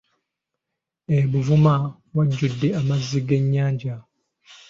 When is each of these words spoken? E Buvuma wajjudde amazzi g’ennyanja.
E 1.15 1.15
Buvuma 1.31 1.75
wajjudde 2.15 2.67
amazzi 2.79 3.19
g’ennyanja. 3.27 3.95